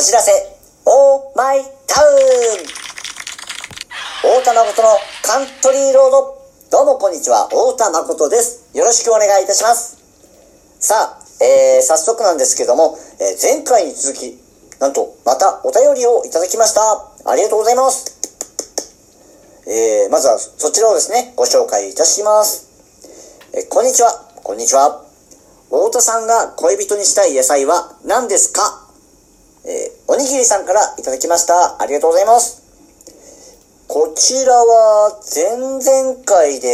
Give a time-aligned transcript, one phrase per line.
[0.00, 0.32] お知らせ、
[0.86, 2.64] オーマイタウン
[4.40, 4.88] 太田誠の
[5.20, 6.40] カントリーロード。
[6.70, 8.64] どうもこんにちは、太田誠です。
[8.72, 9.98] よろしくお願いいたします。
[10.80, 14.40] さあ、えー、早速なんですけども、えー前回に続き、
[14.78, 16.80] なんと、またお便りをいただきました。
[17.30, 18.16] ありがとうございます。
[19.66, 22.70] えー、まずはそちらをですね、ご紹介いたします。
[23.52, 24.08] えーこんにちは、
[24.42, 25.04] こんにちは。
[25.68, 28.86] 太田さんが恋人にしたい野菜は何ですか？
[29.64, 31.80] えーおにぎりさんからいただきました。
[31.80, 32.62] ありがとうございます。
[33.86, 36.66] こちらは前々回で、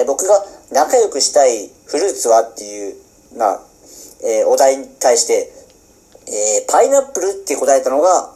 [0.00, 2.96] えー僕が仲良くしたいフルーツはっていう、
[3.36, 3.60] まあ、
[4.24, 5.52] えーお題に対して、
[6.26, 8.32] えパイナップルって答えたのが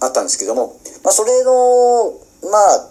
[0.00, 2.12] あったんですけども、まあ、それの、
[2.50, 2.88] まあ、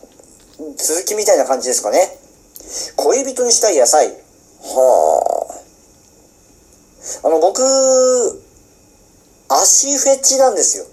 [0.78, 2.18] 続きみたいな感じですかね。
[2.96, 4.08] 恋人にしたい野菜。
[4.62, 5.48] は
[7.24, 7.28] あ。
[7.28, 7.62] あの、僕、
[9.50, 10.86] 足フェチなんですよ。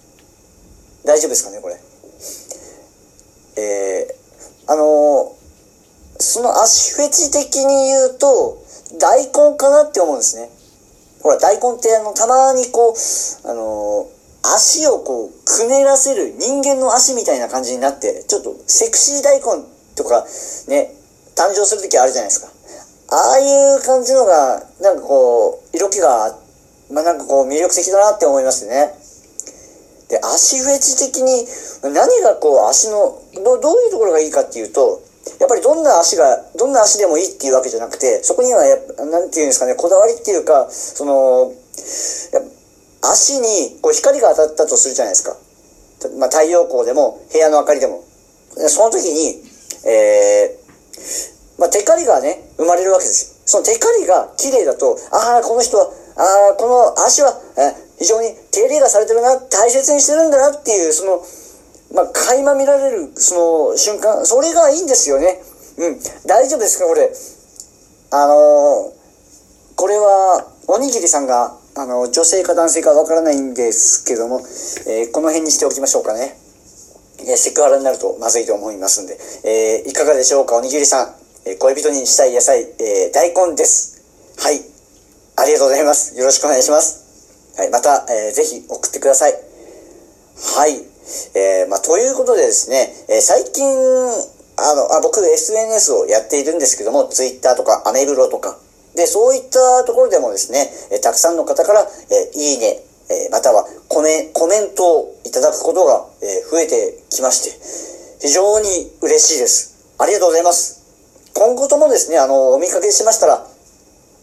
[1.04, 1.76] 大丈夫ですかね、これ。
[3.58, 5.36] えー、あの
[6.18, 8.64] その足フェチ的に言うと、
[8.98, 10.50] 大根かなって思うんですね。
[11.22, 14.08] ほら、大根ってあの、たまにこう、あの
[14.42, 19.64] 足をこう、くねらせる人間の足みたいな感じになって、ちょっとセクシー大根
[19.96, 20.24] とか
[20.68, 20.94] ね、
[21.36, 22.48] 誕生するときあるじゃないですか。
[23.08, 26.45] ああいう感じのが、なんかこう、色気があって、
[26.90, 28.94] まあなんかこう、魅力的だなって思いますね。
[30.08, 31.46] で、足フェチ的に、
[31.82, 35.02] 何がこう、足の、どどういうところがいいかっていうと、
[35.40, 41.52] やっぱりどんな足が、どんな足でもいいっていうわけじゃなくて、そこにはや、なんていうんですかね、こだわりっていうか、その、
[42.32, 42.40] や
[43.02, 45.36] 足にこう光が当たったとするじゃないですか。
[46.18, 48.04] まあ、太陽光でも、部屋の明かりでも。
[48.68, 49.42] その時に、
[49.84, 53.36] えー、まあ、テカリがね、生まれるわけですよ。
[53.44, 61.24] そのテカリが綺麗だと、ああ、この人は、あ、この足は、え非常に手入れがされてるな、大切にしてるんだなっていう、その、
[61.94, 65.42] まあ、垣間見られる、その瞬間、それがいいんですよね。
[65.78, 66.00] うん。
[66.26, 67.10] 大丈夫ですか、これ？
[68.10, 68.96] あのー
[69.76, 74.40] これは、おにぎりさんが、あの、女性か男性かわからないんですけども、
[74.86, 76.38] えーこの辺にしておきましょうかね。
[77.20, 81.14] えーセクハラになるとまずいと思いますんで、えーいかがでしょうか、おにぎりさん。
[81.44, 84.02] え恋人にしたい野菜、え大根です。
[84.38, 84.75] はい。
[85.38, 86.16] ありがとうございます。
[86.16, 87.52] よろしくお願いします。
[87.60, 87.70] はい。
[87.70, 89.32] また、えーぜひ送ってください。
[89.32, 90.80] はい。
[91.36, 98.56] えーまあ、ということでですね、えー最近、あの、あ、僕 SNS をやっているんですけども、Twitter とかアメブロとか、
[98.94, 102.80] で、そういったところでもですね、えーたくさんの方から、えーいいね、
[103.10, 109.76] えーまたはコメコメントをいただくことが、え増えてきまして、非常に嬉しいです。
[109.98, 110.80] ありがとうございます。
[111.34, 113.46] 今後ともですね、あの、お見かけしましたら、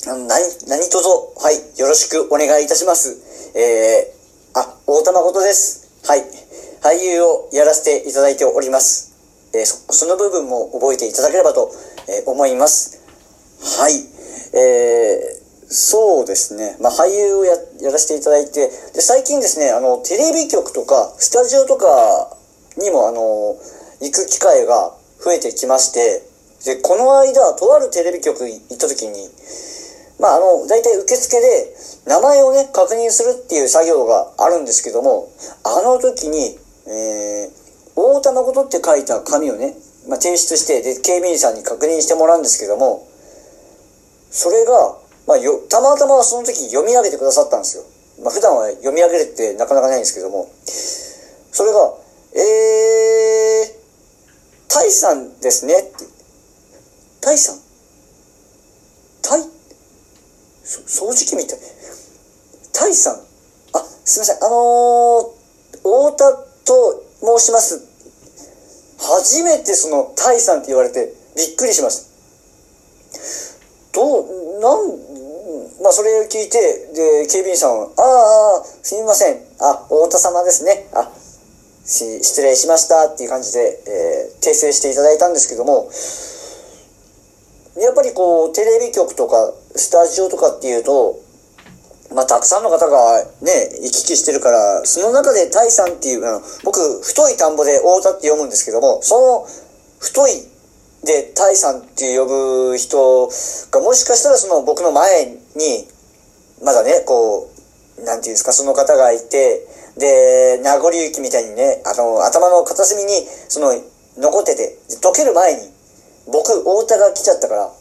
[0.06, 1.08] あの何、何卒、
[1.40, 3.16] はい、よろしくお願いいたします。
[3.56, 5.88] えー、あ、大玉ことです。
[6.06, 6.24] はい。
[6.82, 9.16] 俳優をやらせていただいております。
[9.54, 11.72] えーそ、その部分も覚えていただければと、
[12.10, 13.00] えー思います。
[13.80, 13.94] はい。
[14.60, 16.76] えー、そうですね。
[16.82, 22.36] まあ、俳優をや、やらせていただいて、で、最近ですね、あの、テレビ局とか、スタジオとか
[22.76, 23.56] にも、あの、
[24.02, 24.92] 行く機会が
[25.24, 26.28] 増えてきまして、
[26.66, 29.32] で、この間、とあるテレビ局行った時に、
[30.20, 31.76] まあ、あの、大体受付で
[32.06, 35.30] 名前をね、確認するっていう作業があるんですけども、
[35.64, 36.58] あの時に、
[36.88, 37.52] えー、
[37.96, 39.76] 大田誠って書いた紙をね、
[40.08, 43.08] まあ、提出して、で、警備員さんに確認してもらうんですけども、
[44.30, 44.98] それが、
[45.28, 47.84] まあ、よ、たまたまその時読み上げてくださったんですよ。
[48.22, 50.52] まあ、普段は読み上げるってなかなかないんですけども、
[51.52, 51.94] それが、
[52.36, 53.84] えー、
[54.68, 56.14] タイさんですねって。
[57.22, 57.60] タイさん
[59.22, 59.42] タイ
[60.63, 61.60] そ掃除機みたい。
[62.74, 63.16] タイさん
[63.74, 64.44] あ、すいません。
[64.44, 66.32] あのー、太田
[66.66, 67.04] と
[67.40, 67.82] 申します。
[69.00, 72.08] 初めてそのタイさんって言われてびっくりしまし
[73.92, 74.00] た。
[74.00, 74.88] どう、なん、
[75.84, 79.42] まあそれを聞いて、で、警備員さんは、ああ、すみません。
[79.60, 80.88] あ、太田様ですね。
[80.94, 81.12] あ、
[81.86, 85.90] し失礼しましたっていう感じで、えー訂正していただいたんですけども、
[87.82, 91.20] やっぱりこう、テレビ局とか、スタジオとかっていうと、
[92.14, 99.48] まあ、たくさんの方がね、行き来してるから、その中でタイさんっていう、あの僕、太い田んぼで太田って読むんですけども、その、
[100.00, 100.32] 太い
[101.04, 103.28] でタイさんって呼ぶ人
[103.72, 105.26] が、もしかしたらその僕の前
[105.56, 105.88] に、
[106.64, 107.50] まだね、こ
[107.98, 109.68] う、なんていうんですか、その方がいて、
[109.98, 113.74] で、名残雪みたいにね、あの、頭の片隅に、その、
[114.18, 115.72] 残ってて、溶ける前に、
[116.28, 117.72] 僕、太田が来ちゃったから、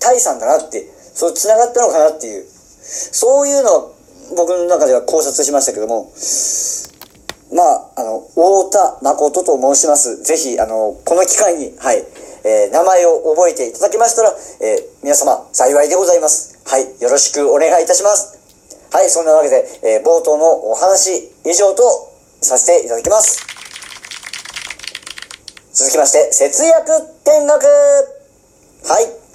[0.00, 3.94] タイさんだなって、そう、繋がったのかなっていう、そういうのを
[4.36, 6.12] 僕の中では考察しましたけども、
[7.50, 10.22] まあ、あの、太田誠と申します。
[10.22, 12.06] ぜひ、あの、この機会に、はい、
[12.44, 14.30] えー、名前を覚えていただけましたら、
[14.62, 16.60] えー、皆様、幸いでございます。
[16.64, 18.38] はい、よろしくお願いいたします。
[18.92, 21.82] はい、そんなわけで、えー、冒頭のお話以上と
[22.42, 23.42] させていただきます。
[25.72, 26.92] 続きまして、節約
[27.24, 29.27] 見学はい。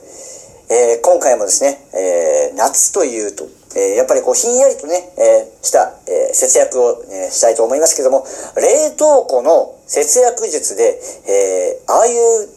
[0.74, 3.46] えー、今回もですね、えー、夏というと、
[3.78, 8.26] えー、やっぱりこうひんやりとね、えした、え節約を、えしたいと思いますけども、
[8.58, 10.98] 冷凍庫の節約術で、
[11.30, 12.50] えああいう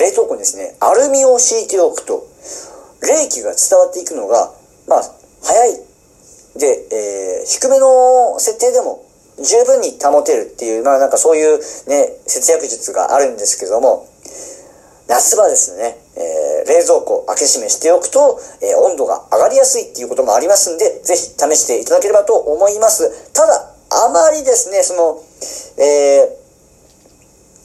[0.00, 2.24] 冷凍庫にですね、アルミを敷いておくと、
[3.04, 4.50] 冷気が伝わっていくのが、
[4.88, 5.02] まあ、
[5.44, 5.76] 早い。
[6.56, 9.04] で、え低めの設定でも
[9.36, 14.08] 十分に保てるっていう、まあなんかそういうね、節約術があるんですけども、
[15.06, 23.32] 夏場ですね、えー、冷蔵庫開け閉めしておくと、えー、温度が上がりやすいっていうこともありますんで、ぜひ試していただければと思います。
[23.32, 25.22] ただ、あまりですね、その、
[25.78, 26.36] え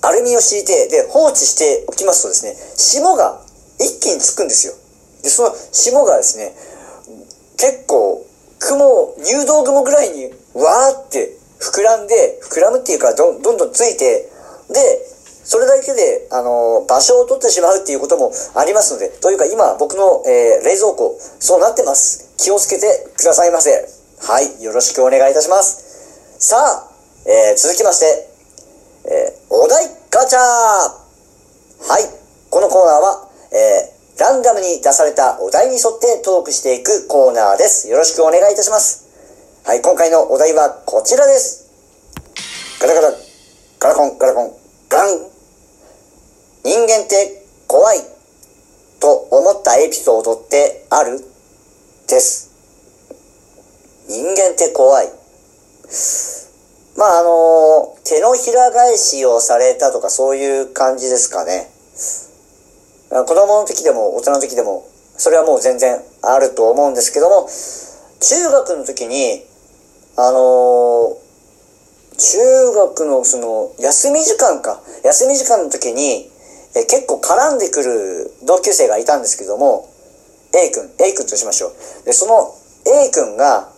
[0.02, 3.42] ー、アルミを敷いて、で、放置しておきますとですね、霜が
[3.80, 4.74] 一気につくんですよ。
[5.24, 6.54] で、その霜がですね、
[7.58, 8.26] 結構、
[8.60, 14.30] 雲、入道雲ぐらいにわーって膨らんで、膨らむっていうかど、どんどんついて、
[14.70, 15.15] で、
[15.46, 22.34] それだけで、あの、場所を取ってしまうっていうこともありますので、というか今僕の、えー、冷蔵庫、そうなってます。
[22.38, 23.88] 気をつけてくださいませ。
[24.26, 26.36] はい、よろしくお願いいたします。
[26.40, 26.90] さあ、
[27.30, 28.28] えー、続きまして、
[29.06, 32.10] えー、お題ガチャはい、
[32.50, 37.88] このコーナーは、えー、ランダムに出されたお題に沿ってトークしていくコーナーです。
[37.88, 39.06] よろしくお願いいたします。
[39.64, 41.70] はい、今回のお題はこちらです。
[42.82, 43.18] ガタガタ、
[43.80, 44.54] ガラコン、ガラコン、
[44.90, 45.35] ガン
[46.86, 47.98] 人間って怖い
[49.00, 51.18] と思ったエピソードってある？
[52.08, 52.52] です。
[54.08, 55.08] 人間って怖い。
[56.96, 61.72] まああの、手のひら返しをされたとかそういう感じですかね。
[63.10, 64.88] 子供の時でも大人の時でも、
[65.18, 67.50] それはもう全然あると思うんですけども、
[68.20, 69.44] 中学の時に、
[70.18, 71.18] あの
[72.16, 76.30] 中学のその休み時間か、休み時間の時に、
[76.76, 79.90] え結構絡んでくる同級生がいたんですけども、
[80.54, 82.06] A 君、A 君としましょう。
[82.06, 82.54] で、その
[82.86, 83.70] A 君が、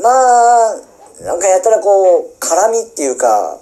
[0.00, 0.76] まあ、
[1.22, 3.58] なんかやったらこう、絡みっていうか、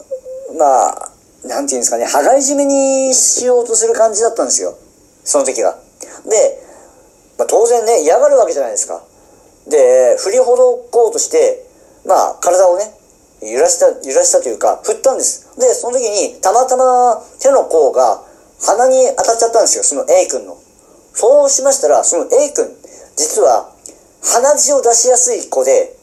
[0.58, 1.10] まあ、
[1.44, 4.76] なんていうんですかね、羽交い締めにしようとする感じだったんですよ。
[5.24, 5.76] その時が。
[6.28, 6.62] で、
[7.38, 9.02] まあ、当然ね、嫌がるわけじゃないですか。
[9.66, 11.64] で、振りほどこうとして、
[12.06, 12.84] まあ、体をね、
[13.42, 15.48] 揺らした、揺らしたというか、振ったんです。
[15.58, 18.27] で、その時に、たまたま手の甲が、
[18.60, 20.58] 鼻に当たっちゃったんですよ、その A 君の。
[21.14, 22.76] そうしましたら、その A 君、
[23.16, 23.72] 実は、
[24.22, 25.96] 鼻血を出しやすい子で、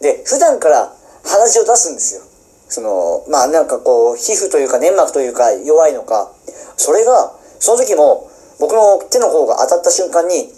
[0.00, 0.92] で、普段から
[1.24, 2.22] 鼻血を出すんですよ。
[2.68, 6.32] その、まあなんかこう、皮膚というか粘膜というか弱いのか、
[6.76, 10.52] それが、その時も、僕の手の方が当たった瞬間に、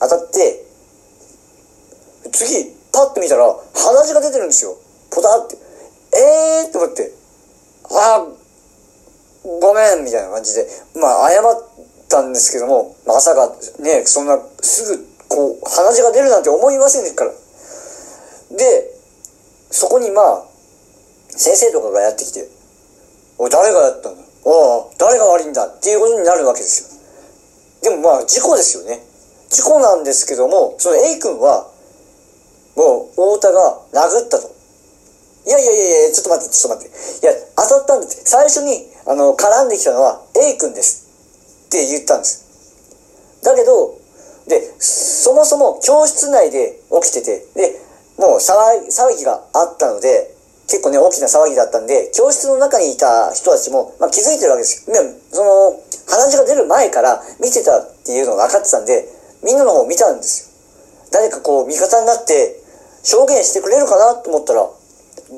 [0.00, 0.64] 当たって、
[2.32, 4.76] 次、パッと見たら、鼻血が出てるんですよ。
[5.10, 5.56] ポタって。
[6.16, 7.12] えーって思って、
[7.90, 8.37] ああ、
[9.60, 11.44] ごめんみたいな感じで、まあ謝っ
[12.08, 17.32] たんですけども、まさかね、そんなすぐこう鼻血が出るなんて思いませんから。
[18.56, 18.94] で、
[19.70, 20.44] そこにまあ、
[21.30, 22.48] 先生とかがやってきて、
[23.38, 24.22] おい、誰がやったんだ？
[24.44, 26.82] お誰が悪いんだっていうことになるわけです
[27.82, 27.90] よ。
[27.90, 29.04] でもまあ、事故ですよね。
[29.50, 31.70] 事故なんですけども、その A 君は、
[32.76, 34.50] もう、太田が殴ったと。
[35.46, 37.26] いやいやいやいや、ちょっと待って、ちょっと待って。
[37.26, 38.16] いや、当たったんだって。
[38.24, 41.08] 最初に、あの、絡んできたのは A 君です。
[41.66, 42.44] って言ったんです。
[43.42, 43.96] だけど、
[44.46, 47.80] で、そもそも教室内で起きてて、で、
[48.18, 50.34] もう騒ぎがあったので、
[50.68, 54.96] 結構ね、大きな騒ぎだったんで、教室の中にいた人たちも、まあ、気づいてるわけですよ。
[55.32, 59.08] その、鼻血が出る前から見てたっていうのが分かってたんで、
[59.42, 60.52] みんなの方を見たんです
[61.08, 61.10] よ。
[61.12, 62.60] 誰かこう、味方になって、
[63.02, 64.68] 証言してくれるかなと思ったら、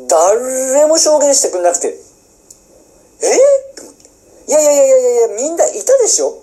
[0.08, 2.09] 誰も証言してくれなくて、
[3.22, 3.26] え？
[4.48, 6.34] いやいやいやいやいや、みんないたでしょ？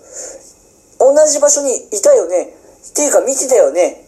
[0.98, 2.54] 同じ場所にいたよね？
[2.90, 4.04] っていうか見てたよね？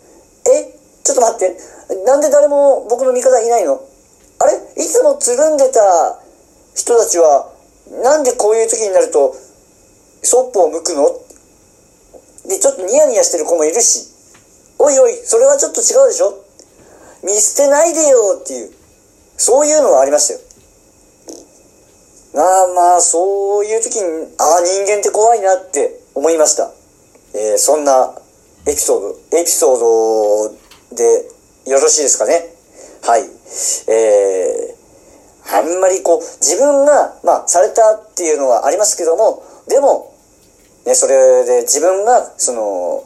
[0.46, 0.74] え？
[1.04, 1.56] ちょっと待って。
[2.06, 3.80] なんで誰も僕の味方いないの？
[4.38, 4.54] あれ？
[4.82, 5.80] いつもつるんでた
[6.74, 7.52] 人たちは、
[8.02, 9.34] なんでこういう時になると、
[10.22, 11.10] そっぽを向くの？
[12.48, 14.08] で、ちょっとニヤニヤしてる子もいるし、
[14.78, 16.42] おいおい、それはちょっと違うでしょ？
[17.22, 18.72] 見捨てないでよっていう。
[19.36, 20.40] そういうのはありましたよ。
[22.32, 24.02] まあまあ、そういう時に、
[24.38, 26.70] ああ、人間って怖いなって思いました。
[27.34, 28.14] えー、そんな
[28.66, 31.28] エピソード、エピソードで
[31.66, 32.54] よろしいですかね。
[33.02, 33.22] はい。
[33.90, 40.14] えー、あんまりこう、自分が、まあ、されたっていうのはありますけども、でも、
[40.86, 43.04] ね、それで自分が、その、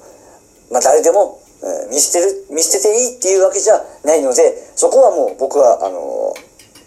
[0.71, 1.41] まあ、誰でも、
[1.91, 6.35] 見捨てる、見捨てていいっていうわけじゃないので、そこはもう僕は、あの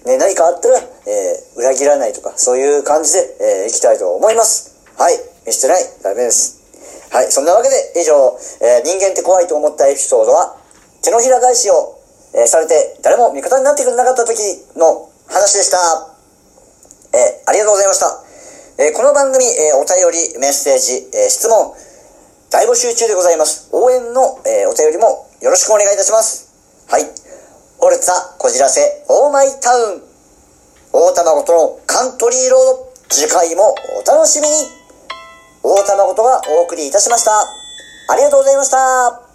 [0.08, 4.76] ね、何かあったら、えー、裏切らないとか、そういう感じで、えー、いきたいと思います。
[4.98, 5.20] はい。
[5.46, 5.84] 見捨てない。
[6.02, 6.64] ダメです。
[7.12, 7.32] はい。
[7.32, 8.16] そんなわけで、以上、
[8.62, 10.56] えー、人間って怖いと思ったエピソードは、
[11.04, 12.00] 手のひら返しを、
[12.34, 14.40] えー、されて、誰も味方になってくれなかった時
[14.76, 15.78] の話でした。
[17.14, 18.28] えー、ありがとうございました。
[18.80, 21.74] えこの番組、えお便り、メッセージ、え質問、
[22.52, 23.70] 大募集中でございます。
[23.72, 26.54] 応援の、えお便りもよろしくお願いいたします。
[26.88, 27.27] はい。
[27.80, 30.02] オルツァ、こじらせ、オーマイタウン。
[30.92, 32.94] 大卵とのカントリーロード。
[33.08, 34.56] 次回もお楽しみに。
[35.62, 37.32] 大卵とがお送りいたしました。
[38.10, 39.27] ありがとうございました。